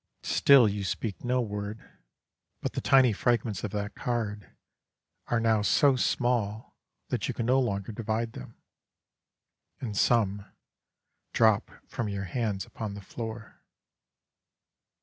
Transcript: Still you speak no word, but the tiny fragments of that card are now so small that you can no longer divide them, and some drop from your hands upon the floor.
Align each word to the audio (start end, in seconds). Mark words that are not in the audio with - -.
Still 0.23 0.67
you 0.67 0.83
speak 0.83 1.23
no 1.23 1.41
word, 1.41 1.87
but 2.59 2.73
the 2.73 2.81
tiny 2.81 3.13
fragments 3.13 3.63
of 3.63 3.69
that 3.69 3.93
card 3.93 4.49
are 5.27 5.39
now 5.39 5.61
so 5.61 5.95
small 5.95 6.75
that 7.09 7.27
you 7.27 7.35
can 7.35 7.45
no 7.45 7.59
longer 7.59 7.91
divide 7.91 8.33
them, 8.33 8.55
and 9.79 9.95
some 9.95 10.47
drop 11.33 11.69
from 11.87 12.09
your 12.09 12.23
hands 12.25 12.65
upon 12.65 12.95
the 12.95 13.01
floor. 13.01 13.61